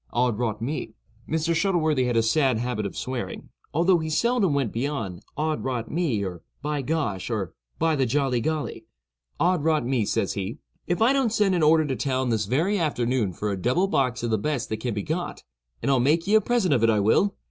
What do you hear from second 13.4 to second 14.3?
a double box